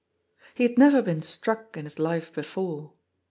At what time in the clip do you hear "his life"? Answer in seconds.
1.85-2.33